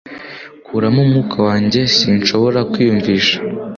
kuramo 0.65 0.99
umwuka 1.05 1.37
wanjye. 1.47 1.79
Sinshobora 1.95 2.59
kwiyumvisha 2.71 3.37